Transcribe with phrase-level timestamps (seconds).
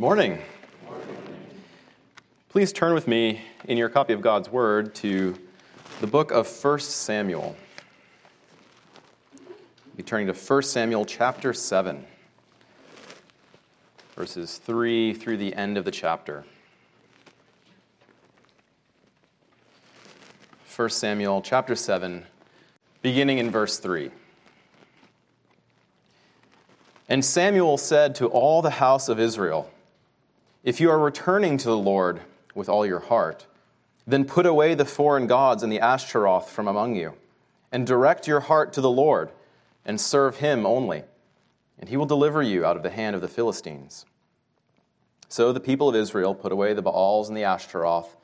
[0.00, 0.38] Morning.
[2.48, 5.36] Please turn with me in your copy of God's Word to
[6.00, 7.54] the book of 1 Samuel.
[9.98, 12.02] Be turning to 1 Samuel chapter 7,
[14.16, 16.46] verses 3 through the end of the chapter.
[20.74, 22.24] 1 Samuel chapter 7,
[23.02, 24.10] beginning in verse 3.
[27.06, 29.70] And Samuel said to all the house of Israel,
[30.62, 32.20] If you are returning to the Lord
[32.54, 33.46] with all your heart,
[34.06, 37.14] then put away the foreign gods and the Ashtaroth from among you,
[37.72, 39.30] and direct your heart to the Lord,
[39.86, 41.04] and serve him only,
[41.78, 44.04] and he will deliver you out of the hand of the Philistines.
[45.30, 48.16] So the people of Israel put away the Baals and the Ashtaroth,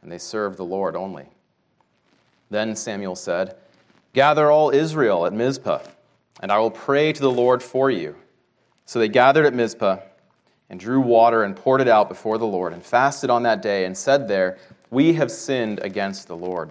[0.00, 1.26] and they served the Lord only.
[2.50, 3.56] Then Samuel said,
[4.14, 5.82] Gather all Israel at Mizpah,
[6.40, 8.16] and I will pray to the Lord for you.
[8.86, 9.98] So they gathered at Mizpah
[10.72, 13.84] and drew water and poured it out before the Lord, and fasted on that day,
[13.84, 14.56] and said there,
[14.90, 16.70] We have sinned against the Lord.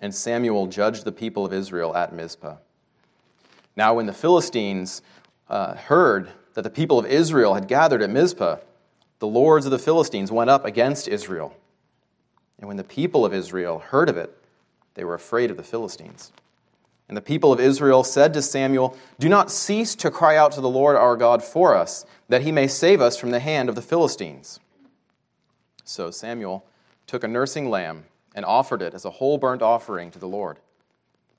[0.00, 2.56] And Samuel judged the people of Israel at Mizpah.
[3.74, 5.02] Now, when the Philistines
[5.50, 8.58] uh, heard that the people of Israel had gathered at Mizpah,
[9.18, 11.52] the lords of the Philistines went up against Israel.
[12.60, 14.32] And when the people of Israel heard of it,
[14.94, 16.30] they were afraid of the Philistines.
[17.08, 20.60] And the people of Israel said to Samuel, Do not cease to cry out to
[20.60, 23.74] the Lord our God for us, that he may save us from the hand of
[23.74, 24.58] the Philistines.
[25.84, 26.64] So Samuel
[27.06, 30.58] took a nursing lamb and offered it as a whole burnt offering to the Lord.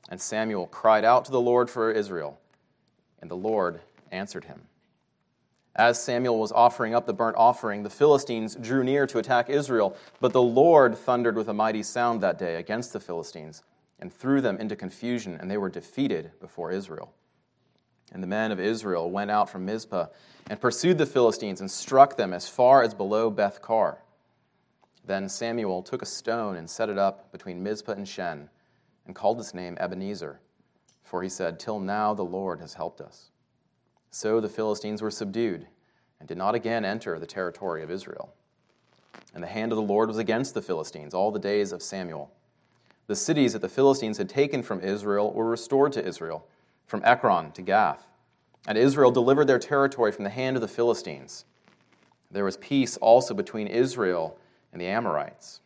[0.08, 2.40] And Samuel cried out to the Lord for Israel,
[3.20, 4.62] and the Lord answered him.
[5.76, 9.98] As Samuel was offering up the burnt offering, the Philistines drew near to attack Israel,
[10.22, 13.64] but the Lord thundered with a mighty sound that day against the Philistines
[14.00, 17.14] and threw them into confusion, and they were defeated before Israel.
[18.12, 20.08] And the men of Israel went out from Mizpah
[20.50, 24.04] and pursued the Philistines and struck them as far as below Beth Kar.
[25.06, 28.50] Then Samuel took a stone and set it up between Mizpah and Shen,
[29.06, 30.40] and called its name Ebenezer,
[31.04, 33.30] for he said, Till now the Lord has helped us.
[34.10, 35.68] So the Philistines were subdued
[36.20, 38.34] and did not again enter the territory of Israel.
[39.34, 42.32] And the hand of the Lord was against the Philistines all the days of Samuel.
[43.08, 46.48] The cities that the Philistines had taken from Israel were restored to Israel,
[46.88, 48.08] from Ekron to Gath.
[48.68, 51.46] And Israel delivered their territory from the hand of the Philistines.
[52.32, 54.40] There was peace also between Israel
[54.74, 55.62] and the Amorites.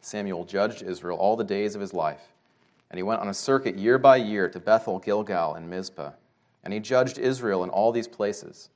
[0.00, 2.32] Samuel judged Israel all the days of his life,
[2.90, 6.12] and he went on a circuit year by year to Bethel, Gilgal, and Mizpah,
[6.62, 8.70] and he judged Israel in all these places.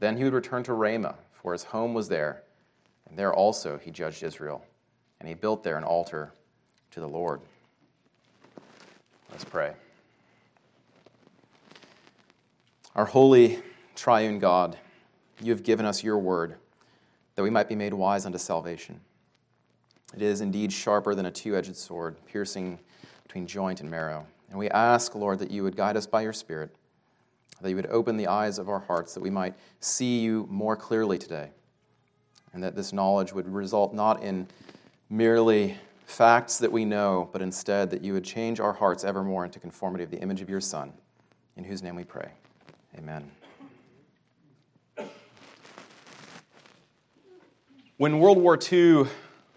[0.00, 2.42] Then he would return to Ramah, for his home was there,
[3.08, 4.64] and there also he judged Israel,
[5.20, 6.32] and he built there an altar
[6.92, 7.40] to the Lord.
[9.30, 9.74] Let's pray.
[12.94, 13.58] Our holy,
[13.94, 14.78] triune God,
[15.42, 16.56] you have given us your word
[17.34, 19.00] that we might be made wise unto salvation.
[20.14, 22.78] It is indeed sharper than a two edged sword, piercing
[23.24, 24.26] between joint and marrow.
[24.48, 26.74] And we ask, Lord, that you would guide us by your Spirit,
[27.60, 30.76] that you would open the eyes of our hearts, that we might see you more
[30.76, 31.50] clearly today,
[32.52, 34.46] and that this knowledge would result not in
[35.10, 39.60] merely facts that we know, but instead that you would change our hearts evermore into
[39.60, 40.92] conformity of the image of your Son,
[41.56, 42.30] in whose name we pray.
[42.96, 43.30] Amen.
[47.98, 49.06] When World War II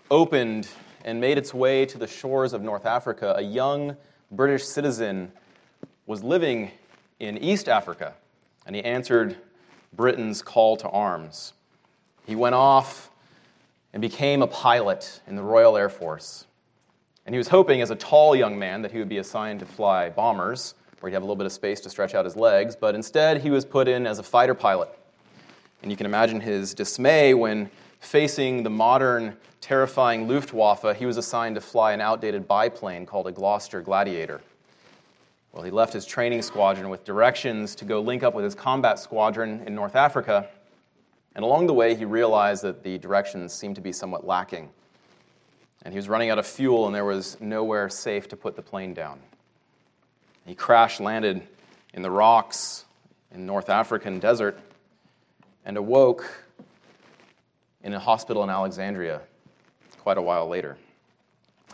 [0.09, 0.67] opened
[1.05, 3.95] and made its way to the shores of North Africa, a young
[4.31, 5.31] British citizen
[6.07, 6.71] was living
[7.19, 8.13] in East Africa,
[8.65, 9.37] and he answered
[9.93, 11.53] Britain's call to arms.
[12.25, 13.11] He went off
[13.93, 16.45] and became a pilot in the Royal Air Force.
[17.25, 19.65] And he was hoping, as a tall young man, that he would be assigned to
[19.65, 22.75] fly bombers, where he'd have a little bit of space to stretch out his legs,
[22.75, 24.89] but instead he was put in as a fighter pilot.
[25.81, 27.69] And you can imagine his dismay when,
[27.99, 33.31] facing the modern, terrifying Luftwaffe, he was assigned to fly an outdated biplane called a
[33.31, 34.41] Gloster Gladiator.
[35.51, 38.99] Well, he left his training squadron with directions to go link up with his combat
[38.99, 40.47] squadron in North Africa
[41.35, 44.69] and along the way, he realized that the directions seemed to be somewhat lacking.
[45.83, 48.61] And he was running out of fuel, and there was nowhere safe to put the
[48.61, 49.19] plane down.
[50.45, 51.41] He crash landed
[51.93, 52.85] in the rocks
[53.31, 54.59] in North African desert
[55.65, 56.45] and awoke
[57.83, 59.21] in a hospital in Alexandria
[59.99, 60.77] quite a while later.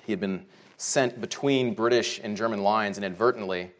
[0.05, 0.45] He had been
[0.77, 3.71] sent between British and German lines inadvertently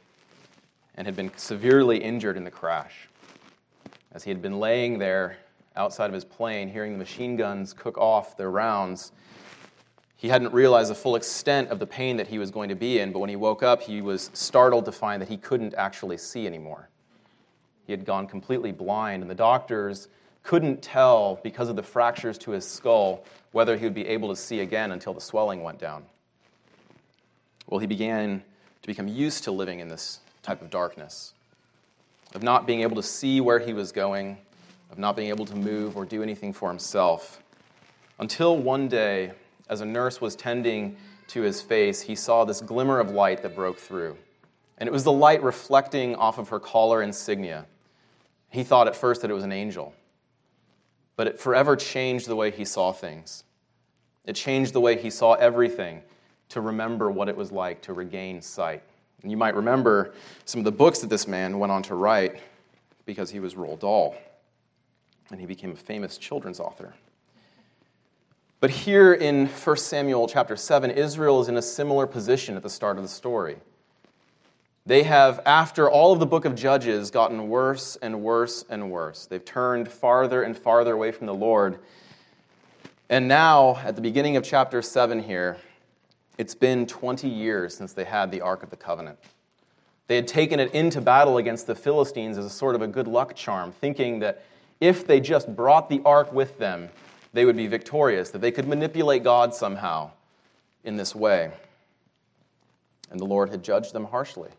[0.95, 3.09] and had been severely injured in the crash.
[4.13, 5.37] As he had been laying there
[5.75, 9.11] outside of his plane, hearing the machine guns cook off their rounds.
[10.17, 12.99] He hadn't realized the full extent of the pain that he was going to be
[12.99, 16.17] in, but when he woke up, he was startled to find that he couldn't actually
[16.17, 16.89] see anymore.
[17.85, 20.07] He had gone completely blind, and the doctors
[20.43, 24.35] couldn't tell because of the fractures to his skull whether he would be able to
[24.35, 26.05] see again until the swelling went down.
[27.67, 28.43] Well, he began
[28.81, 31.33] to become used to living in this type of darkness,
[32.33, 34.37] of not being able to see where he was going,
[34.95, 37.41] of not being able to move or do anything for himself.
[38.17, 39.33] Until one day,
[39.67, 40.95] as a nurse was tending
[41.27, 44.15] to his face, he saw this glimmer of light that broke through.
[44.77, 47.65] And it was the light reflecting off of her collar insignia.
[48.49, 49.93] He thought at first that it was an angel,
[51.17, 53.43] but it forever changed the way he saw things.
[54.23, 56.03] It changed the way he saw everything
[56.49, 58.81] to remember what it was like to regain sight.
[59.21, 60.13] And you might remember
[60.45, 62.39] some of the books that this man went on to write
[63.05, 64.15] because he was Roald Dahl,
[65.31, 66.93] and he became a famous children's author.
[68.59, 72.69] But here in 1 Samuel chapter 7, Israel is in a similar position at the
[72.69, 73.57] start of the story.
[74.87, 79.25] They have, after all of the book of Judges, gotten worse and worse and worse.
[79.25, 81.79] They've turned farther and farther away from the Lord.
[83.09, 85.57] And now, at the beginning of chapter 7 here,
[86.37, 89.17] it's been 20 years since they had the Ark of the Covenant.
[90.07, 93.07] They had taken it into battle against the Philistines as a sort of a good
[93.07, 94.43] luck charm, thinking that
[94.85, 96.89] if they just brought the ark with them,
[97.33, 100.11] they would be victorious, that they could manipulate God somehow
[100.83, 101.51] in this way.
[103.11, 104.49] And the Lord had judged them harshly.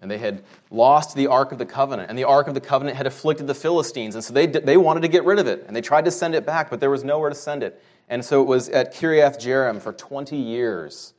[0.00, 2.96] And they had lost the Ark of the Covenant, and the Ark of the Covenant
[2.96, 5.74] had afflicted the Philistines, and so they, they wanted to get rid of it, and
[5.74, 7.82] they tried to send it back, but there was nowhere to send it.
[8.08, 11.14] And so it was at Kiriath Jearim for 20 years.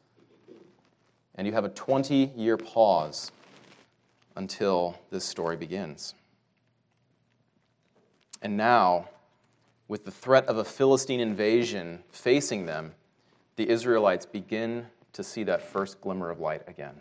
[1.35, 3.31] And you have a 20 year pause
[4.35, 6.15] until this story begins.
[8.41, 9.09] And now,
[9.87, 12.93] with the threat of a Philistine invasion facing them,
[13.55, 16.95] the Israelites begin to see that first glimmer of light again.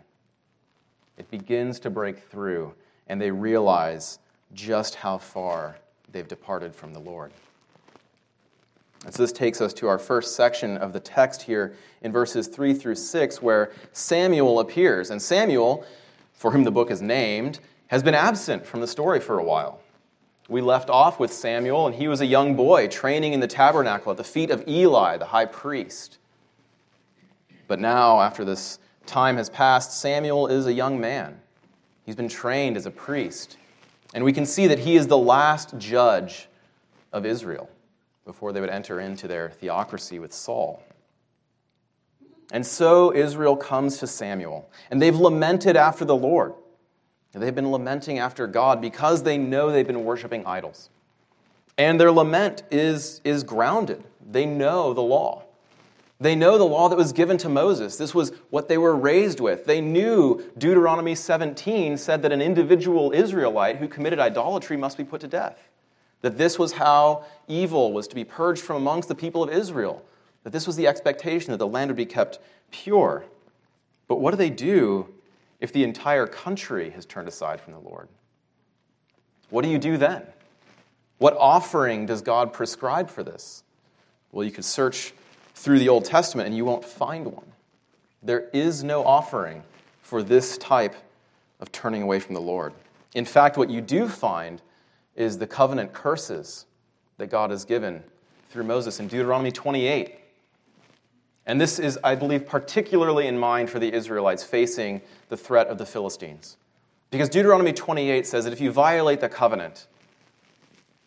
[1.17, 2.73] It begins to break through,
[3.07, 4.19] and they realize
[4.53, 5.77] just how far
[6.11, 7.31] they've departed from the Lord.
[9.05, 12.47] And so this takes us to our first section of the text here in verses
[12.47, 15.09] 3 through 6, where Samuel appears.
[15.09, 15.85] And Samuel,
[16.33, 19.79] for whom the book is named, has been absent from the story for a while.
[20.49, 24.11] We left off with Samuel, and he was a young boy training in the tabernacle
[24.11, 26.17] at the feet of Eli, the high priest.
[27.67, 31.39] But now, after this time has passed, Samuel is a young man.
[32.03, 33.57] He's been trained as a priest.
[34.15, 36.47] And we can see that he is the last judge
[37.13, 37.69] of Israel
[38.25, 40.81] before they would enter into their theocracy with Saul.
[42.51, 46.55] And so Israel comes to Samuel, and they've lamented after the Lord.
[47.33, 50.89] They've been lamenting after God because they know they've been worshiping idols.
[51.77, 54.03] And their lament is, is grounded.
[54.29, 55.43] They know the law.
[56.19, 57.95] They know the law that was given to Moses.
[57.95, 59.65] This was what they were raised with.
[59.65, 65.21] They knew Deuteronomy 17 said that an individual Israelite who committed idolatry must be put
[65.21, 65.69] to death
[66.21, 70.03] that this was how evil was to be purged from amongst the people of Israel,
[70.43, 72.39] that this was the expectation that the land would be kept
[72.71, 73.25] pure.
[74.07, 75.07] But what do they do
[75.59, 78.07] if the entire country has turned aside from the Lord?
[79.49, 80.23] What do you do then?
[81.17, 83.63] What offering does God prescribe for this?
[84.31, 85.13] Well, you could search
[85.55, 87.51] through the Old Testament and you won't find one.
[88.23, 89.63] There is no offering
[90.01, 90.95] for this type
[91.59, 92.73] of turning away from the Lord.
[93.15, 94.61] In fact, what you do find
[95.15, 96.65] is the covenant curses
[97.17, 98.03] that God has given
[98.49, 100.15] through Moses in Deuteronomy 28.
[101.45, 105.77] And this is, I believe, particularly in mind for the Israelites facing the threat of
[105.77, 106.57] the Philistines.
[107.11, 109.87] Because Deuteronomy 28 says that if you violate the covenant,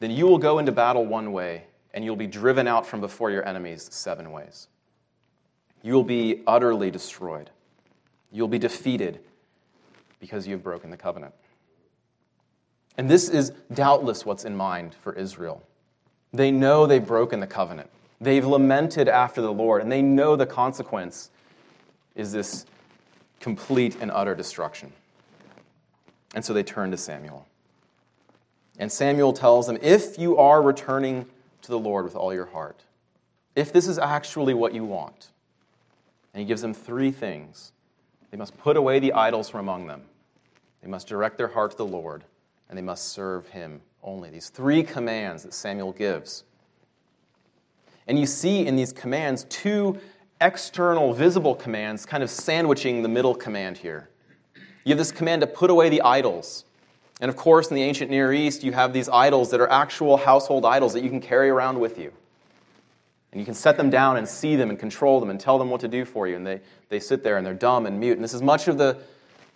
[0.01, 1.65] then you will go into battle one way
[1.95, 4.69] and you'll be driven out from before your enemies seven ways.
[5.83, 7.51] You will be utterly destroyed.
[8.33, 9.21] You'll be defeated
[10.21, 11.35] because you've broken the covenant.
[12.97, 15.63] And this is doubtless what's in mind for Israel.
[16.33, 17.91] They know they've broken the covenant.
[18.21, 21.31] They've lamented after the Lord, and they know the consequence
[22.15, 22.67] is this
[23.43, 24.91] complete and utter destruction.
[26.35, 27.47] And so they turn to Samuel.
[28.79, 31.27] And Samuel tells them if you are returning
[31.61, 32.85] to the Lord with all your heart,
[33.55, 35.29] if this is actually what you want,
[36.33, 37.73] and he gives them three things
[38.31, 40.03] they must put away the idols from among them,
[40.81, 42.25] they must direct their heart to the Lord,
[42.71, 44.31] and they must serve him only.
[44.31, 46.45] These three commands that Samuel gives.
[48.07, 50.01] And you see in these commands two
[50.43, 54.11] external, visible commands kind of sandwiching the middle command here.
[54.85, 56.65] You have this command to put away the idols.
[57.21, 60.17] And of course, in the ancient Near East, you have these idols that are actual
[60.17, 62.13] household idols that you can carry around with you.
[63.31, 65.71] And you can set them down and see them and control them and tell them
[65.71, 66.37] what to do for you.
[66.37, 68.19] And they, they sit there and they're dumb and mute.
[68.19, 68.99] And this is much of the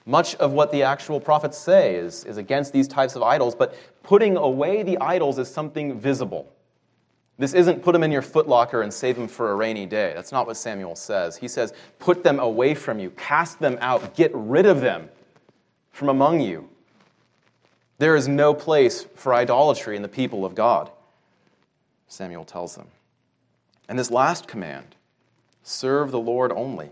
[0.08, 3.74] Much of what the actual prophets say is, is against these types of idols, but
[4.04, 6.46] putting away the idols is something visible.
[7.38, 10.12] This isn't put them in your footlocker and save them for a rainy day.
[10.14, 11.36] That's not what Samuel says.
[11.36, 15.10] He says, put them away from you, cast them out, get rid of them
[15.90, 16.68] from among you.
[17.98, 20.90] There is no place for idolatry in the people of God,
[22.08, 22.88] Samuel tells them.
[23.88, 24.94] And this last command,
[25.62, 26.90] serve the Lord only,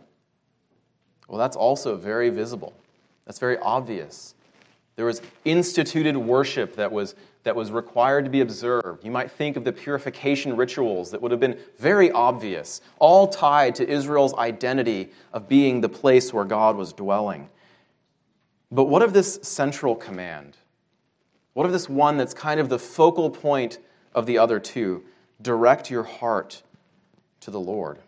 [1.28, 2.74] well, that's also very visible.
[3.24, 4.34] That's very obvious.
[4.96, 9.04] There was instituted worship that was, that was required to be observed.
[9.04, 13.74] You might think of the purification rituals that would have been very obvious, all tied
[13.76, 17.48] to Israel's identity of being the place where God was dwelling.
[18.72, 20.56] But what of this central command?
[21.52, 23.78] What of this one that's kind of the focal point
[24.14, 25.04] of the other two?
[25.40, 26.62] Direct your heart
[27.40, 27.98] to the Lord.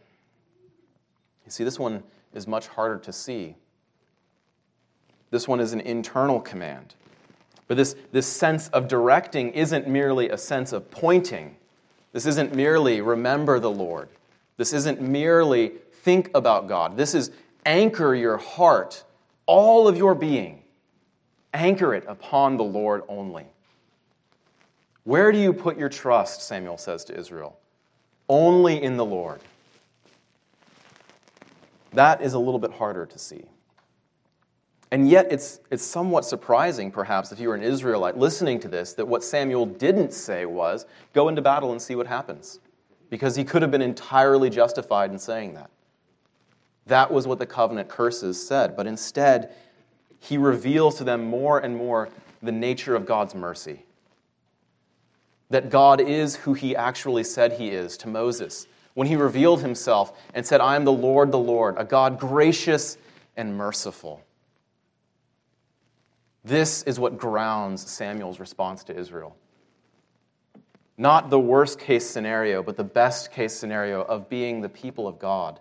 [1.44, 2.02] You see, this one
[2.34, 3.54] is much harder to see
[5.30, 6.94] this one is an internal command.
[7.68, 11.56] But this, this sense of directing isn't merely a sense of pointing.
[12.12, 14.08] This isn't merely remember the Lord.
[14.56, 16.96] This isn't merely think about God.
[16.96, 17.30] This is
[17.64, 19.04] anchor your heart,
[19.46, 20.62] all of your being.
[21.52, 23.46] Anchor it upon the Lord only.
[25.04, 27.58] Where do you put your trust, Samuel says to Israel?
[28.28, 29.40] Only in the Lord.
[31.92, 33.44] That is a little bit harder to see.
[34.92, 38.92] And yet, it's, it's somewhat surprising, perhaps, if you were an Israelite listening to this,
[38.94, 42.60] that what Samuel didn't say was, go into battle and see what happens.
[43.10, 45.70] Because he could have been entirely justified in saying that.
[46.86, 48.76] That was what the covenant curses said.
[48.76, 49.54] But instead,
[50.20, 52.08] he reveals to them more and more
[52.42, 53.82] the nature of God's mercy.
[55.50, 60.18] That God is who he actually said he is to Moses when he revealed himself
[60.34, 62.98] and said, I am the Lord, the Lord, a God gracious
[63.36, 64.22] and merciful.
[66.46, 69.36] This is what grounds Samuel's response to Israel.
[70.96, 75.18] Not the worst case scenario, but the best case scenario of being the people of
[75.18, 75.58] God,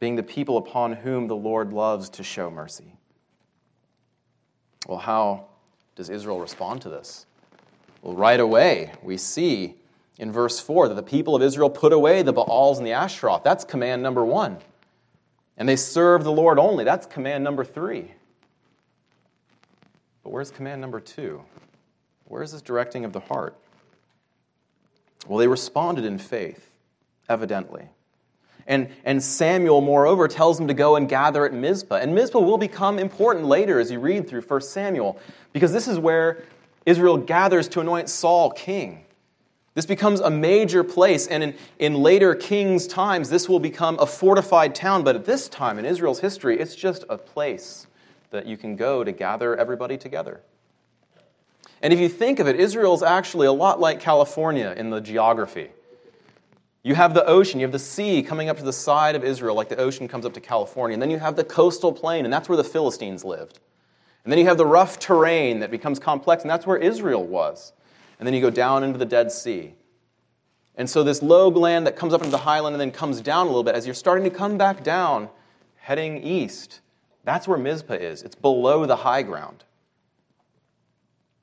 [0.00, 2.96] being the people upon whom the Lord loves to show mercy.
[4.88, 5.46] Well, how
[5.94, 7.26] does Israel respond to this?
[8.02, 9.76] Well, right away, we see
[10.18, 13.44] in verse 4 that the people of Israel put away the Baals and the Ashtaroth.
[13.44, 14.58] That's command number one.
[15.56, 16.82] And they serve the Lord only.
[16.82, 18.14] That's command number three.
[20.30, 21.42] But where's command number two?
[22.26, 23.56] Where's this directing of the heart?
[25.26, 26.70] Well, they responded in faith,
[27.28, 27.88] evidently.
[28.64, 31.96] And, and Samuel, moreover, tells them to go and gather at Mizpah.
[31.96, 35.18] And Mizpah will become important later as you read through 1 Samuel,
[35.52, 36.44] because this is where
[36.86, 39.04] Israel gathers to anoint Saul king.
[39.74, 44.06] This becomes a major place, and in, in later kings' times, this will become a
[44.06, 45.02] fortified town.
[45.02, 47.88] But at this time in Israel's history, it's just a place
[48.30, 50.40] that you can go to gather everybody together.
[51.82, 55.00] And if you think of it, Israel is actually a lot like California in the
[55.00, 55.70] geography.
[56.82, 59.54] You have the ocean, you have the sea coming up to the side of Israel,
[59.54, 60.94] like the ocean comes up to California.
[60.94, 63.60] And then you have the coastal plain, and that's where the Philistines lived.
[64.24, 67.72] And then you have the rough terrain that becomes complex, and that's where Israel was.
[68.18, 69.74] And then you go down into the Dead Sea.
[70.76, 73.46] And so this low land that comes up into the highland and then comes down
[73.46, 75.28] a little bit, as you're starting to come back down,
[75.76, 76.80] heading east,
[77.30, 78.22] that's where Mizpah is.
[78.22, 79.62] It's below the high ground.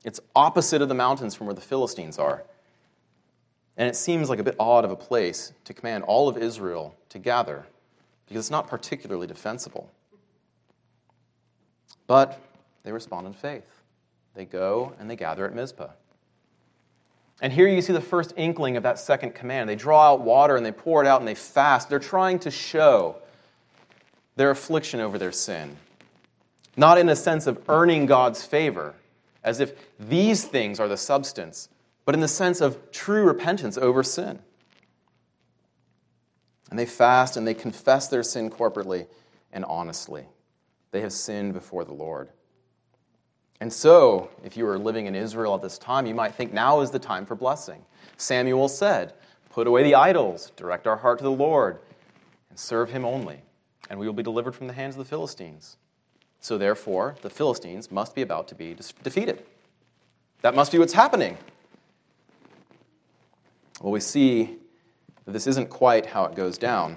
[0.04, 2.44] It's opposite of the mountains from where the Philistines are.
[3.78, 6.94] And it seems like a bit odd of a place to command all of Israel
[7.08, 7.64] to gather
[8.26, 9.90] because it's not particularly defensible.
[12.06, 12.38] But
[12.82, 13.66] they respond in faith.
[14.34, 15.88] They go and they gather at Mizpah.
[17.40, 19.70] And here you see the first inkling of that second command.
[19.70, 21.88] They draw out water and they pour it out and they fast.
[21.88, 23.16] They're trying to show
[24.38, 25.76] their affliction over their sin.
[26.76, 28.94] Not in a sense of earning God's favor,
[29.42, 31.68] as if these things are the substance,
[32.04, 34.38] but in the sense of true repentance over sin.
[36.70, 39.08] And they fast and they confess their sin corporately
[39.52, 40.24] and honestly.
[40.92, 42.28] They have sinned before the Lord.
[43.60, 46.80] And so, if you were living in Israel at this time, you might think now
[46.80, 47.84] is the time for blessing.
[48.18, 49.14] Samuel said,
[49.50, 51.80] Put away the idols, direct our heart to the Lord,
[52.50, 53.40] and serve him only
[53.90, 55.76] and we will be delivered from the hands of the Philistines.
[56.40, 59.42] So, therefore, the Philistines must be about to be defeated.
[60.42, 61.36] That must be what's happening.
[63.80, 64.56] Well, we see
[65.24, 66.96] that this isn't quite how it goes down.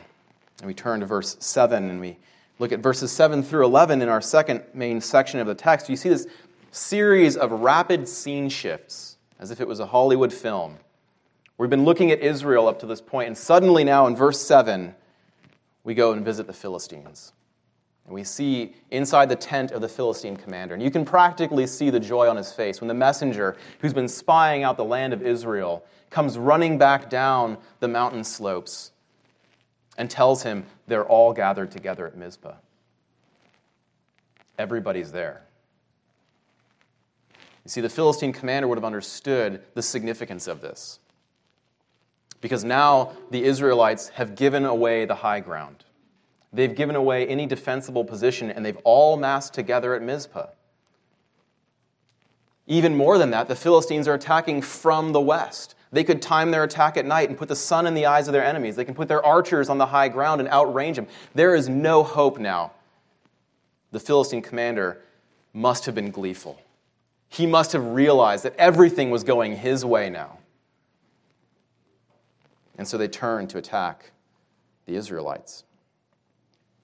[0.59, 2.17] And we turn to verse 7 and we
[2.59, 5.89] look at verses 7 through 11 in our second main section of the text.
[5.89, 6.27] You see this
[6.71, 10.77] series of rapid scene shifts, as if it was a Hollywood film.
[11.57, 14.95] We've been looking at Israel up to this point, and suddenly now in verse 7,
[15.83, 17.33] we go and visit the Philistines.
[18.05, 20.73] And we see inside the tent of the Philistine commander.
[20.73, 24.07] And you can practically see the joy on his face when the messenger, who's been
[24.07, 28.91] spying out the land of Israel, comes running back down the mountain slopes
[29.97, 32.55] and tells him they're all gathered together at Mizpah.
[34.57, 35.43] Everybody's there.
[37.63, 40.99] You see, the Philistine commander would have understood the significance of this.
[42.41, 45.85] Because now the Israelites have given away the high ground.
[46.51, 50.47] They've given away any defensible position, and they've all massed together at Mizpah.
[52.67, 55.75] Even more than that, the Philistines are attacking from the west.
[55.91, 58.33] They could time their attack at night and put the sun in the eyes of
[58.33, 58.75] their enemies.
[58.75, 61.07] They can put their archers on the high ground and outrange them.
[61.35, 62.71] There is no hope now.
[63.91, 65.01] The Philistine commander
[65.53, 66.61] must have been gleeful.
[67.27, 70.37] He must have realized that everything was going his way now.
[72.81, 74.09] And so they turned to attack
[74.87, 75.65] the Israelites.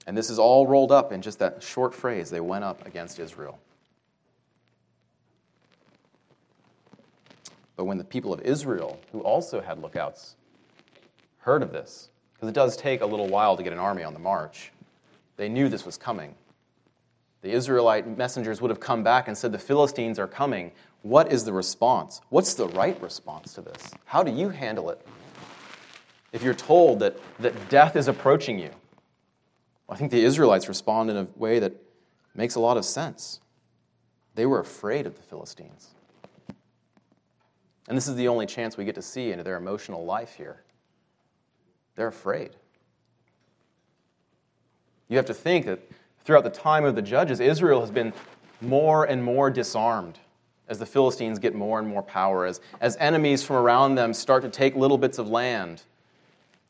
[0.06, 3.18] And this is all rolled up in just that short phrase they went up against
[3.18, 3.58] Israel.
[7.74, 10.36] But when the people of Israel, who also had lookouts,
[11.38, 14.14] heard of this, because it does take a little while to get an army on
[14.14, 14.70] the march,
[15.36, 16.36] they knew this was coming.
[17.42, 20.70] The Israelite messengers would have come back and said, The Philistines are coming.
[21.02, 22.20] What is the response?
[22.28, 23.90] What's the right response to this?
[24.04, 25.04] How do you handle it?
[26.32, 28.70] If you're told that, that death is approaching you,
[29.86, 31.72] well, I think the Israelites respond in a way that
[32.34, 33.40] makes a lot of sense.
[34.34, 35.88] They were afraid of the Philistines.
[37.88, 40.62] And this is the only chance we get to see into their emotional life here.
[41.96, 42.50] They're afraid.
[45.08, 45.80] You have to think that
[46.24, 48.12] throughout the time of the judges, Israel has been
[48.60, 50.18] more and more disarmed
[50.68, 54.42] as the Philistines get more and more power, as, as enemies from around them start
[54.42, 55.82] to take little bits of land,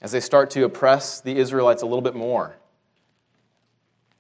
[0.00, 2.56] as they start to oppress the Israelites a little bit more.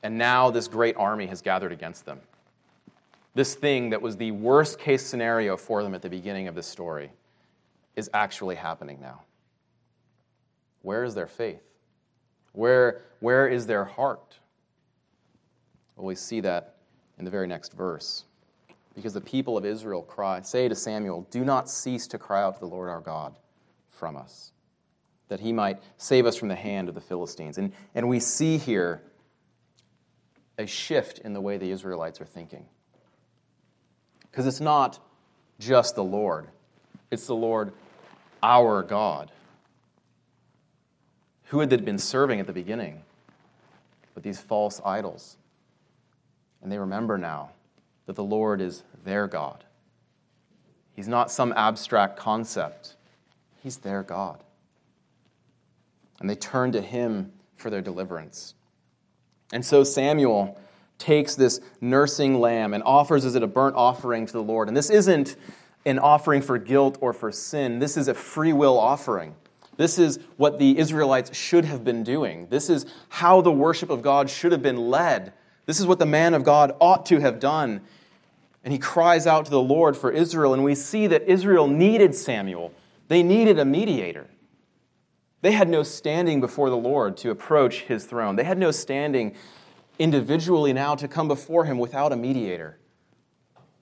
[0.02, 2.20] And now this great army has gathered against them
[3.38, 6.66] this thing that was the worst case scenario for them at the beginning of this
[6.66, 7.12] story
[7.94, 9.22] is actually happening now.
[10.82, 11.62] Where is their faith?
[12.52, 14.36] Where, where is their heart?
[15.94, 16.78] Well, we see that
[17.20, 18.24] in the very next verse.
[18.96, 22.54] Because the people of Israel cry, say to Samuel, Do not cease to cry out
[22.54, 23.36] to the Lord our God
[23.88, 24.50] from us,
[25.28, 27.58] that he might save us from the hand of the Philistines.
[27.58, 29.02] And, and we see here
[30.58, 32.64] a shift in the way the Israelites are thinking.
[34.30, 34.98] Because it's not
[35.58, 36.48] just the Lord,
[37.10, 37.72] it's the Lord
[38.42, 39.30] our God.
[41.46, 43.02] Who had they been serving at the beginning?
[44.14, 45.36] But these false idols.
[46.62, 47.50] And they remember now
[48.06, 49.64] that the Lord is their God.
[50.94, 52.96] He's not some abstract concept,
[53.62, 54.42] He's their God.
[56.20, 58.54] And they turn to Him for their deliverance.
[59.52, 60.58] And so Samuel
[60.98, 64.68] takes this nursing lamb and offers as it a burnt offering to the Lord.
[64.68, 65.36] And this isn't
[65.86, 69.34] an offering for guilt or for sin, this is a free will offering.
[69.76, 72.48] This is what the Israelites should have been doing.
[72.50, 75.32] This is how the worship of God should have been led.
[75.66, 77.82] This is what the man of God ought to have done.
[78.64, 82.16] And he cries out to the Lord for Israel, and we see that Israel needed
[82.16, 82.72] Samuel.
[83.06, 84.26] They needed a mediator.
[85.40, 88.36] They had no standing before the Lord to approach his throne.
[88.36, 89.36] They had no standing
[89.98, 92.78] individually now to come before him without a mediator.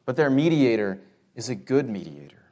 [0.04, 1.00] But their mediator
[1.34, 2.44] is a good mediator.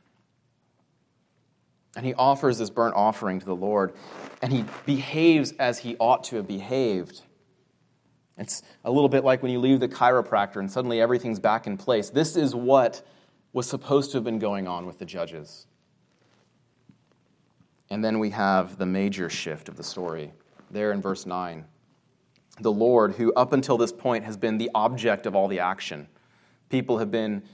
[1.97, 3.95] And he offers this burnt offering to the Lord,
[4.43, 7.23] and he behaves as he ought to have behaved.
[8.37, 11.77] It's a little bit like when you leave the chiropractor and suddenly everything's back in
[11.77, 12.11] place.
[12.11, 13.07] This is what
[13.53, 15.67] was supposed to have been going on with the judges.
[17.95, 20.33] And then we have the major shift of the story
[20.69, 21.65] there in verse 9
[22.59, 26.09] the Lord, who up until this point has been the object of all the action.
[26.71, 27.45] People have been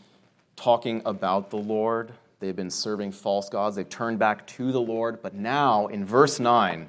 [0.56, 5.20] talking about the Lord, they've been serving false gods, they've turned back to the Lord,
[5.20, 6.88] but now in verse 9,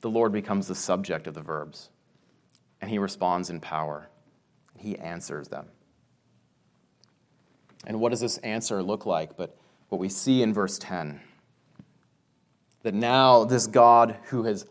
[0.00, 1.90] the Lord becomes the subject of the verbs,
[2.80, 4.08] and he responds in power.
[4.76, 5.66] He answers them.
[7.86, 9.36] And what does this answer look like?
[9.36, 9.56] But
[9.90, 11.20] what we see in verse 10
[12.84, 14.66] that now this God who has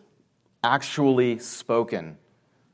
[0.64, 2.18] actually spoken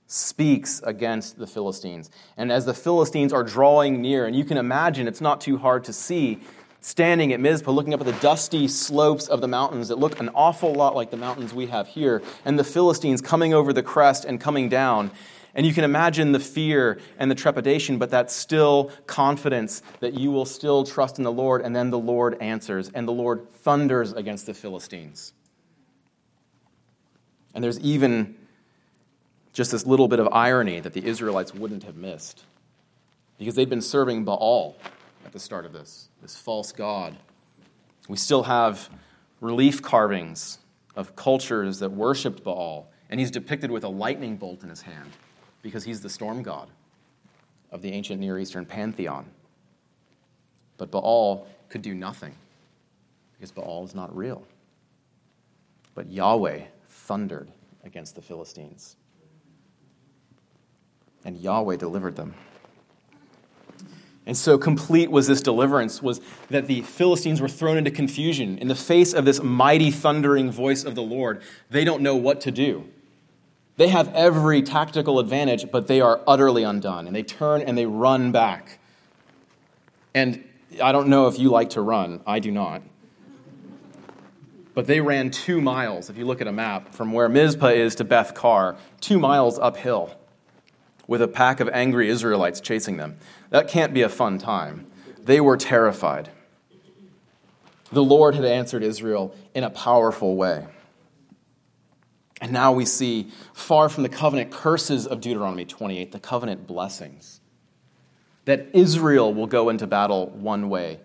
[0.05, 2.11] speaks against the Philistines.
[2.35, 5.85] And as the Philistines are drawing near, and you can imagine it's not too hard
[5.85, 6.39] to see,
[6.81, 10.29] standing at Mizpah, looking up at the dusty slopes of the mountains that look an
[10.35, 14.25] awful lot like the mountains we have here, and the Philistines coming over the crest
[14.25, 15.09] and coming down.
[15.59, 20.31] And you can imagine the fear and the trepidation, but that still confidence that you
[20.31, 21.63] will still trust in the Lord.
[21.63, 25.33] And then the Lord answers, and the Lord thunders against the Philistines.
[27.53, 28.37] And there's even
[29.51, 32.45] Just this little bit of irony that the Israelites wouldn't have missed.
[33.37, 34.77] Because they'd been serving Baal
[35.25, 37.17] at the start of this, this false god.
[38.07, 38.89] We still have
[39.41, 40.59] relief carvings
[40.95, 45.11] of cultures that worshiped Baal, and he's depicted with a lightning bolt in his hand
[45.61, 46.69] because he's the storm god
[47.71, 49.25] of the ancient Near Eastern pantheon.
[50.77, 52.33] But Baal could do nothing
[53.33, 54.43] because Baal is not real.
[55.93, 57.49] But Yahweh thundered
[57.83, 58.95] against the Philistines,
[61.25, 62.33] and Yahweh delivered them.
[64.25, 68.67] And so complete was this deliverance was that the Philistines were thrown into confusion in
[68.67, 71.41] the face of this mighty thundering voice of the Lord.
[71.69, 72.87] They don't know what to do.
[73.79, 77.07] They have every tactical advantage, but they are utterly undone.
[77.07, 78.77] And they turn and they run back.
[80.13, 80.43] And
[80.83, 82.81] I don't know if you like to run, I do not.
[84.73, 87.95] But they ran two miles, if you look at a map, from where Mizpah is
[87.95, 90.13] to Beth Kar, two miles uphill
[91.07, 93.15] with a pack of angry Israelites chasing them.
[93.49, 94.87] That can't be a fun time.
[95.23, 96.29] They were terrified.
[97.93, 100.67] The Lord had answered Israel in a powerful way.
[102.41, 107.41] And now we see, far from the covenant curses of Deuteronomy 28, the covenant blessings.
[108.45, 111.01] That Israel will go into battle one way.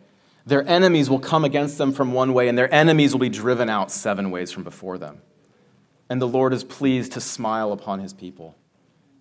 [0.47, 3.69] Their enemies will come against them from one way, and their enemies will be driven
[3.69, 5.23] out seven ways from before them.
[6.09, 8.55] And the Lord is pleased to smile upon his people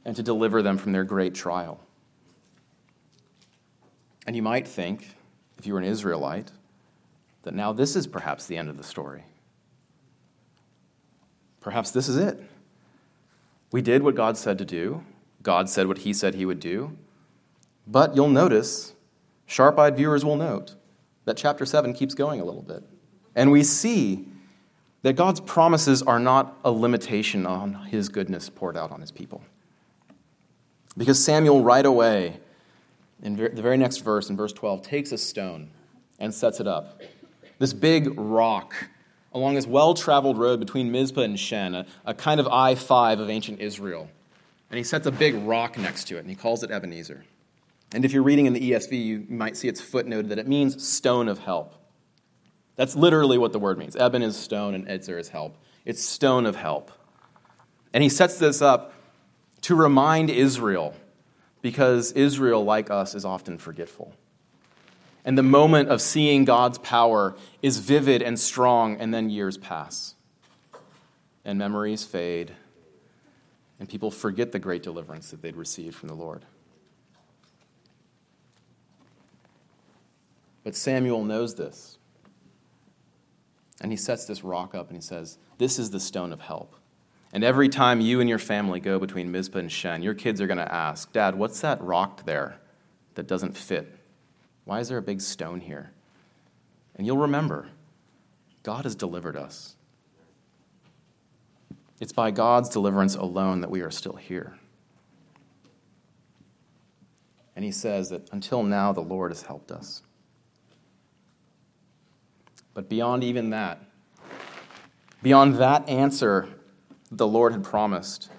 [0.05, 1.79] and to deliver them from their great trial.
[4.27, 5.15] And you might think,
[5.57, 6.51] if you were an Israelite,
[7.43, 9.23] that now this is perhaps the end of the story.
[11.63, 12.39] Perhaps this is it.
[13.71, 15.03] We did what God said to do,
[15.41, 16.95] God said what He said He would do.
[17.87, 18.93] But you'll notice,
[19.47, 20.75] sharp eyed viewers will note,
[21.25, 22.83] that chapter 7 keeps going a little bit.
[23.35, 24.27] And we see
[25.01, 29.41] that God's promises are not a limitation on His goodness poured out on His people.
[30.95, 32.39] Because Samuel, right away,
[33.23, 35.71] in the very next verse, in verse 12, takes a stone
[36.19, 37.01] and sets it up.
[37.57, 38.75] This big rock
[39.33, 43.19] along this well traveled road between Mizpah and Shen, a, a kind of I 5
[43.19, 44.09] of ancient Israel.
[44.69, 47.25] And he sets a big rock next to it, and he calls it Ebenezer.
[47.93, 50.85] And if you're reading in the ESV, you might see it's footnoted that it means
[50.85, 51.75] stone of help.
[52.75, 53.95] That's literally what the word means.
[53.95, 55.57] Eben is stone, and Ezer is help.
[55.85, 56.91] It's stone of help.
[57.93, 58.93] And he sets this up
[59.61, 60.95] to remind Israel,
[61.61, 64.13] because Israel, like us, is often forgetful.
[65.25, 70.15] And the moment of seeing God's power is vivid and strong, and then years pass.
[71.45, 72.53] And memories fade,
[73.79, 76.45] and people forget the great deliverance that they'd received from the Lord.
[80.63, 81.97] But Samuel knows this.
[83.81, 86.75] And he sets this rock up and he says, This is the stone of help.
[87.33, 90.47] And every time you and your family go between Mizpah and Shen, your kids are
[90.47, 92.59] going to ask, Dad, what's that rock there
[93.15, 93.99] that doesn't fit?
[94.65, 95.91] Why is there a big stone here?
[96.95, 97.67] And you'll remember,
[98.63, 99.75] God has delivered us.
[101.99, 104.57] It's by God's deliverance alone that we are still here.
[107.55, 110.01] And he says that until now, the Lord has helped us.
[112.73, 113.79] But beyond even that,
[115.21, 116.49] beyond that answer
[117.11, 118.29] the Lord had promised.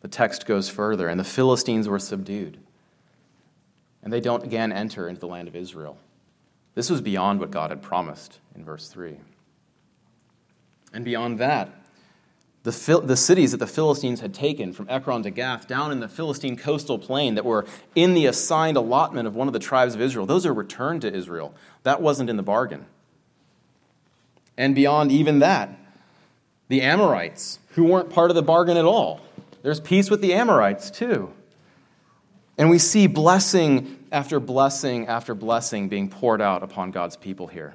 [0.00, 2.58] The text goes further, and the Philistines were subdued.
[4.02, 5.98] And they don't again enter into the land of Israel.
[6.74, 9.18] This was beyond what God had promised in verse 3.
[10.92, 11.70] And beyond that,
[12.62, 16.08] the, the cities that the Philistines had taken from Ekron to Gath down in the
[16.08, 20.00] Philistine coastal plain that were in the assigned allotment of one of the tribes of
[20.00, 21.54] Israel, those are returned to Israel.
[21.84, 22.84] That wasn't in the bargain.
[24.58, 25.70] And beyond even that,
[26.68, 29.20] the Amorites, who weren't part of the bargain at all.
[29.62, 31.32] There's peace with the Amorites, too.
[32.60, 37.74] And we see blessing after blessing after blessing being poured out upon God's people here.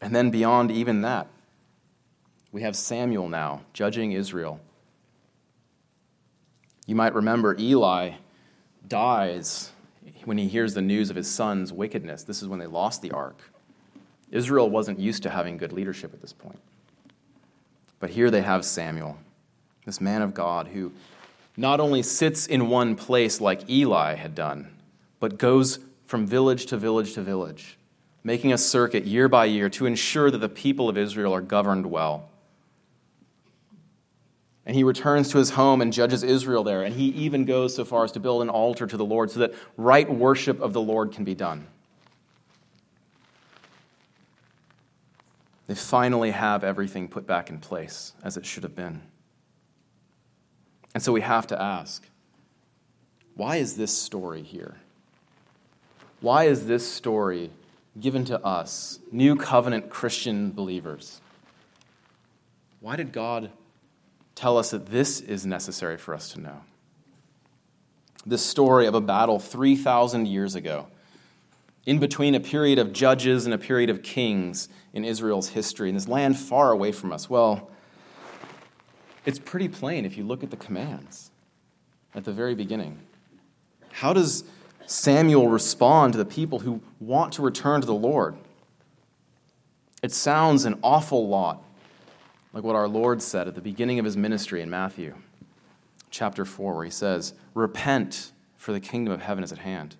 [0.00, 1.26] And then beyond even that,
[2.52, 4.60] we have Samuel now judging Israel.
[6.86, 8.12] You might remember Eli
[8.86, 9.72] dies
[10.22, 12.22] when he hears the news of his son's wickedness.
[12.22, 13.40] This is when they lost the ark.
[14.30, 16.60] Israel wasn't used to having good leadership at this point.
[17.98, 19.18] But here they have Samuel,
[19.84, 20.92] this man of God who
[21.56, 24.70] not only sits in one place like Eli had done,
[25.20, 27.78] but goes from village to village to village,
[28.22, 31.86] making a circuit year by year to ensure that the people of Israel are governed
[31.86, 32.28] well.
[34.66, 36.82] And he returns to his home and judges Israel there.
[36.82, 39.40] And he even goes so far as to build an altar to the Lord so
[39.40, 41.66] that right worship of the Lord can be done.
[45.66, 49.02] They finally have everything put back in place as it should have been.
[50.94, 52.06] And so we have to ask
[53.34, 54.76] why is this story here?
[56.20, 57.50] Why is this story
[58.00, 61.20] given to us, new covenant Christian believers?
[62.80, 63.50] Why did God
[64.34, 66.60] tell us that this is necessary for us to know?
[68.24, 70.86] This story of a battle 3,000 years ago,
[71.84, 75.94] in between a period of judges and a period of kings in Israel's history, in
[75.94, 77.28] this land far away from us.
[77.28, 77.70] Well,
[79.24, 81.30] it's pretty plain if you look at the commands
[82.14, 82.98] at the very beginning.
[83.90, 84.44] How does
[84.86, 88.36] Samuel respond to the people who want to return to the Lord?
[90.02, 91.62] It sounds an awful lot
[92.52, 95.14] like what our Lord said at the beginning of his ministry in Matthew
[96.10, 99.96] chapter 4, where he says, Repent, for the kingdom of heaven is at hand.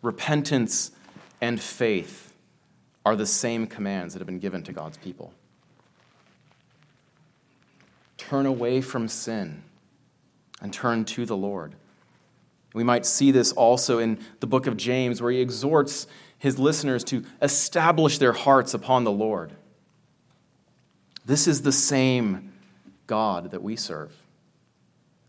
[0.00, 0.92] Repentance
[1.40, 2.34] and faith
[3.04, 5.32] are the same commands that have been given to God's people.
[8.28, 9.62] Turn away from sin
[10.60, 11.76] and turn to the Lord.
[12.74, 17.04] We might see this also in the book of James, where he exhorts his listeners
[17.04, 19.52] to establish their hearts upon the Lord.
[21.24, 22.52] This is the same
[23.06, 24.12] God that we serve.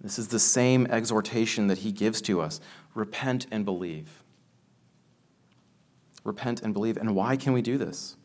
[0.02, 2.60] This is the same exhortation that he gives to us
[2.96, 4.24] repent and believe.
[6.24, 6.98] Repent and believe.
[6.98, 8.16] And why can we do this?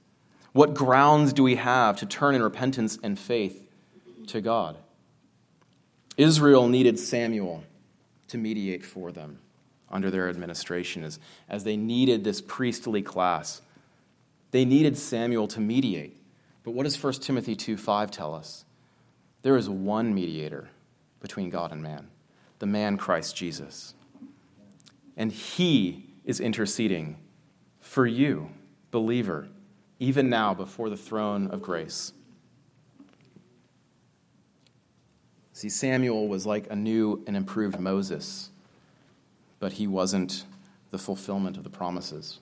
[0.52, 3.62] What grounds do we have to turn in repentance and faith
[4.28, 4.76] to God?
[6.16, 7.64] Israel needed Samuel
[8.28, 9.38] to mediate for them
[9.90, 13.61] under their administration as, as they needed this priestly class.
[14.50, 16.16] They needed Samuel to mediate.
[16.64, 18.64] But what does 1 Timothy 2 5 tell us?
[19.42, 20.68] There is one mediator
[21.20, 22.08] between God and man,
[22.58, 23.94] the man Christ Jesus.
[25.16, 27.18] And he is interceding
[27.80, 28.50] for you,
[28.90, 29.48] believer,
[29.98, 32.12] even now before the throne of grace.
[35.52, 38.50] See, Samuel was like a new and improved Moses,
[39.60, 40.44] but he wasn't
[40.90, 42.38] the fulfillment of the promises.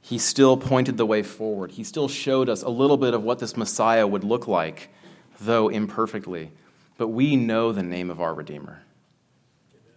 [0.00, 1.72] He still pointed the way forward.
[1.72, 4.88] He still showed us a little bit of what this Messiah would look like,
[5.40, 6.52] though imperfectly.
[6.96, 8.82] But we know the name of our Redeemer.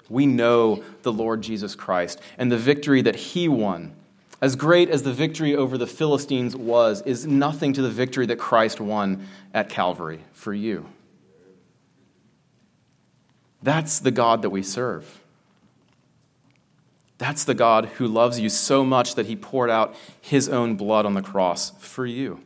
[0.09, 3.95] We know the Lord Jesus Christ and the victory that he won.
[4.41, 8.39] As great as the victory over the Philistines was, is nothing to the victory that
[8.39, 10.87] Christ won at Calvary for you.
[13.61, 15.21] That's the God that we serve.
[17.17, 21.05] That's the God who loves you so much that he poured out his own blood
[21.05, 22.41] on the cross for you.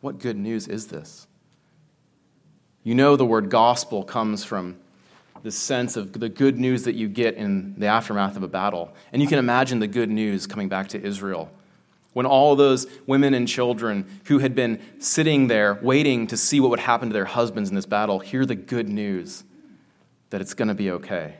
[0.00, 1.26] What good news is this?
[2.82, 4.76] You know, the word gospel comes from
[5.42, 8.92] the sense of the good news that you get in the aftermath of a battle.
[9.12, 11.50] And you can imagine the good news coming back to Israel
[12.16, 16.70] when all those women and children who had been sitting there waiting to see what
[16.70, 19.44] would happen to their husbands in this battle hear the good news
[20.30, 21.34] that it's going to be okay.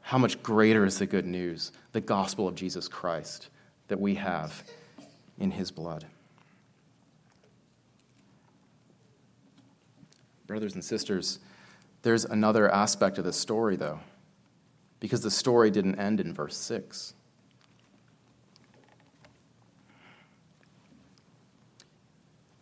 [0.00, 3.50] How much greater is the good news, the gospel of Jesus Christ
[3.86, 4.64] that we have
[5.38, 6.04] in his blood?
[10.48, 11.38] Brothers and sisters,
[12.02, 14.00] there's another aspect of this story, though,
[14.98, 17.14] because the story didn't end in verse 6.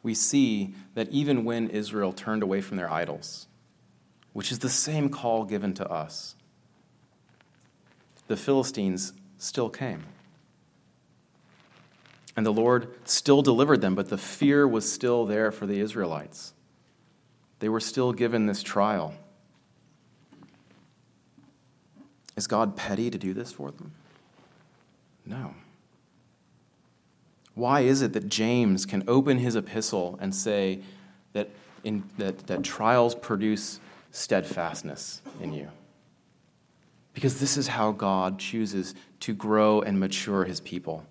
[0.05, 3.49] We see that even when Israel turned away from their idols,
[4.35, 6.37] which is the same call given to us,
[8.29, 10.05] the Philistines still came.
[12.37, 16.53] And the Lord still delivered them, but the fear was still there for the Israelites.
[17.61, 19.15] They were still given this trial.
[22.37, 23.93] Is God petty to do this for them?
[25.25, 25.55] No.
[27.55, 30.81] Why is it that James can open his epistle and say
[31.33, 31.51] that,
[31.85, 35.69] in, that, that trials produce steadfastness in you?
[37.13, 41.07] Because this is how God chooses to grow and mature his people.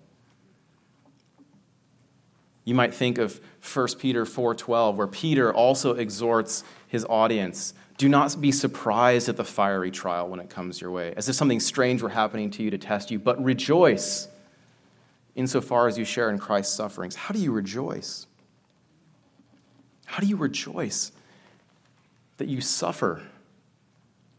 [2.64, 8.40] You might think of 1 Peter 4:12 where Peter also exhorts his audience, do not
[8.40, 12.02] be surprised at the fiery trial when it comes your way, as if something strange
[12.02, 14.28] were happening to you to test you, but rejoice
[15.34, 17.16] insofar as you share in Christ's sufferings.
[17.16, 18.26] How do you rejoice?
[20.06, 21.12] How do you rejoice
[22.36, 23.22] that you suffer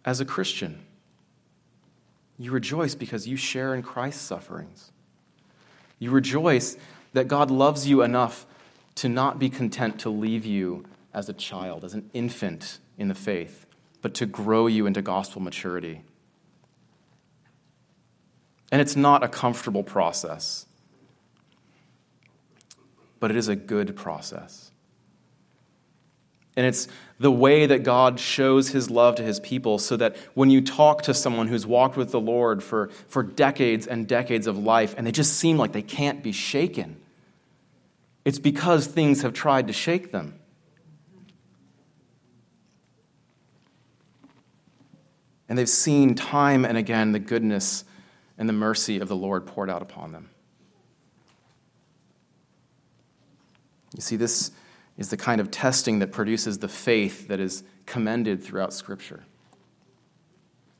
[0.05, 0.85] as a Christian?
[2.37, 4.91] You rejoice because you share in Christ's sufferings.
[5.99, 6.77] You rejoice
[7.13, 8.45] that God loves you enough
[8.95, 13.15] to not be content to leave you as a child, as an infant in the
[13.15, 13.65] faith,
[14.01, 16.01] but to grow you into gospel maturity.
[18.71, 20.65] And it's not a comfortable process
[23.19, 24.71] but it is a good process.
[26.57, 26.87] And it's
[27.19, 31.01] the way that God shows his love to his people so that when you talk
[31.03, 35.05] to someone who's walked with the Lord for, for decades and decades of life and
[35.05, 36.97] they just seem like they can't be shaken,
[38.23, 40.39] it's because things have tried to shake them.
[45.47, 47.83] And they've seen time and again the goodness
[48.37, 50.29] and the mercy of the Lord poured out upon them.
[53.95, 54.51] You see, this
[54.97, 59.23] is the kind of testing that produces the faith that is commended throughout Scripture.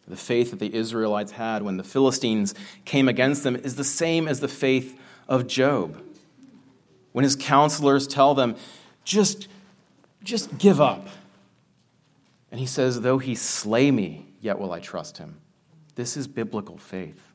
[0.08, 2.54] The faith that the Israelites had when the Philistines
[2.86, 6.01] came against them is the same as the faith of Job.
[7.12, 8.56] When his counselors tell them,
[9.04, 9.47] just,
[10.23, 11.08] just give up.
[12.51, 15.39] And he says, Though he slay me, yet will I trust him.
[15.95, 17.34] This is biblical faith.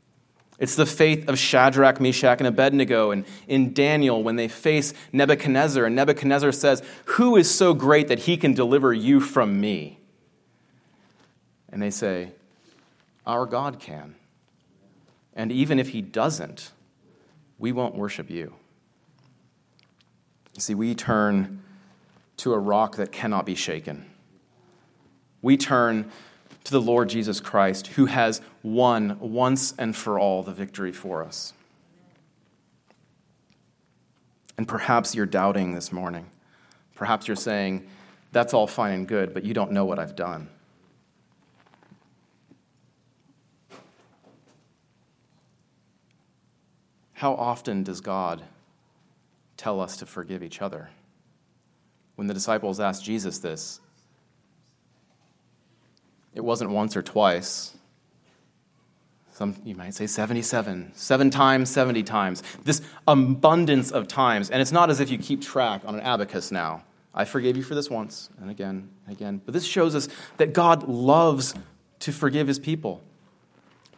[0.60, 5.86] It's the faith of Shadrach, Meshach, and Abednego and in Daniel when they face Nebuchadnezzar.
[5.86, 10.00] And Nebuchadnezzar says, Who is so great that he can deliver you from me?
[11.70, 12.32] And they say,
[13.26, 14.16] Our God can.
[15.34, 16.72] And even if he doesn't,
[17.58, 18.54] we won't worship you.
[20.54, 21.62] You see, we turn
[22.36, 24.04] to a rock that cannot be shaken.
[25.40, 26.10] We turn
[26.64, 31.24] to the Lord Jesus Christ, who has won once and for all the victory for
[31.24, 31.52] us.
[34.58, 36.26] And perhaps you're doubting this morning.
[36.94, 37.86] Perhaps you're saying,
[38.32, 40.48] That's all fine and good, but you don't know what I've done.
[47.14, 48.42] How often does God
[49.56, 50.88] tell us to forgive each other?
[52.16, 53.80] When the disciples asked Jesus this,
[56.34, 57.76] it wasn't once or twice.
[59.32, 62.42] Some, you might say 77, seven times, 70 times.
[62.64, 64.50] This abundance of times.
[64.50, 66.82] And it's not as if you keep track on an abacus now.
[67.14, 69.40] I forgave you for this once, and again, and again.
[69.44, 71.54] But this shows us that God loves
[72.00, 73.02] to forgive his people.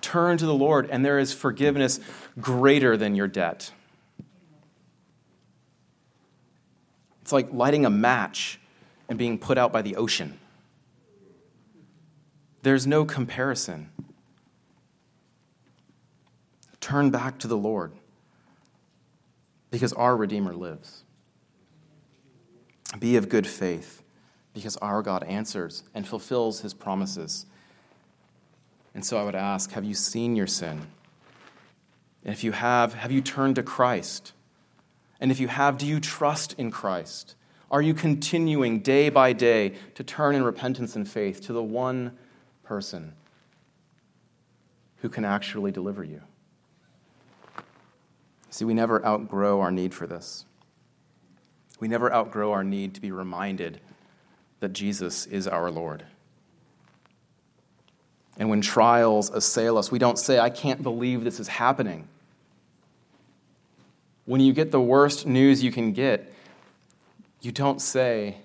[0.00, 2.00] Turn to the Lord, and there is forgiveness
[2.40, 3.70] greater than your debt.
[7.20, 8.58] It's like lighting a match
[9.08, 10.38] and being put out by the ocean.
[12.62, 13.90] There's no comparison.
[16.80, 17.92] Turn back to the Lord
[19.70, 21.04] because our Redeemer lives.
[22.98, 24.02] Be of good faith
[24.54, 27.46] because our God answers and fulfills his promises.
[28.94, 30.86] And so I would ask have you seen your sin?
[32.24, 34.32] And if you have, have you turned to Christ?
[35.20, 37.34] And if you have, do you trust in Christ?
[37.70, 42.18] Are you continuing day by day to turn in repentance and faith to the one
[42.72, 43.12] person
[45.02, 46.22] who can actually deliver you.
[48.48, 50.46] See, we never outgrow our need for this.
[51.80, 53.78] We never outgrow our need to be reminded
[54.60, 56.04] that Jesus is our Lord.
[58.38, 62.08] And when trials assail us, we don't say, I can't believe this is happening.
[64.24, 66.32] When you get the worst news you can get,
[67.42, 68.38] you don't say,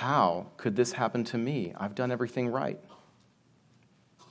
[0.00, 1.74] how could this happen to me?
[1.76, 2.80] I've done everything right.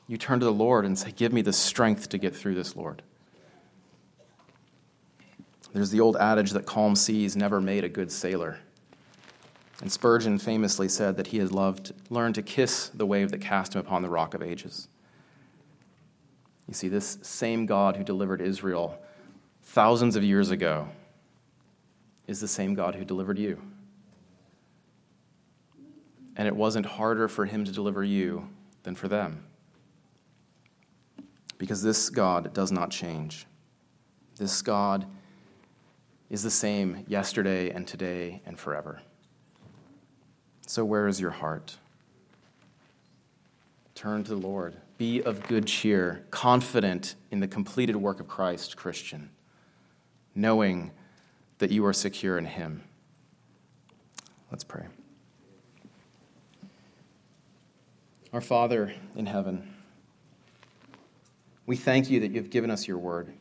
[0.07, 2.75] You turn to the Lord and say, Give me the strength to get through this,
[2.75, 3.03] Lord.
[5.71, 8.57] There's the old adage that calm seas never made a good sailor.
[9.79, 13.75] And Spurgeon famously said that he had loved, learned to kiss the wave that cast
[13.75, 14.87] him upon the rock of ages.
[16.67, 18.99] You see, this same God who delivered Israel
[19.61, 20.87] thousands of years ago
[22.25, 23.61] is the same God who delivered you
[26.39, 28.47] and it wasn't harder for him to deliver you
[28.83, 29.43] than for them.
[31.57, 33.45] Because this God does not change.
[34.37, 35.05] This God
[36.29, 39.01] is the same yesterday and today and forever.
[40.65, 41.75] So, where is your heart?
[43.93, 44.77] Turn to the Lord.
[44.97, 49.29] Be of good cheer, confident in the completed work of Christ, Christian,
[50.33, 50.91] knowing
[51.57, 52.83] that you are secure in Him.
[54.49, 54.85] Let's pray.
[58.31, 59.73] Our Father in heaven,
[61.65, 63.33] we thank you that you've given us your word,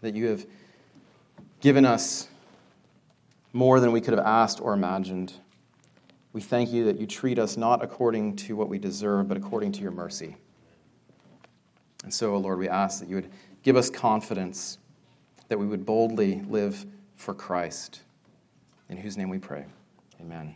[0.00, 0.44] that you have
[1.60, 2.28] given us
[3.52, 5.34] more than we could have asked or imagined.
[6.32, 9.72] We thank you that you treat us not according to what we deserve, but according
[9.72, 10.36] to your mercy.
[12.02, 13.30] And so, O Lord, we ask that you would
[13.62, 14.78] give us confidence
[15.48, 16.84] that we would boldly live
[17.14, 18.02] for Christ,
[18.88, 19.64] in whose name we pray.
[20.20, 20.54] Amen.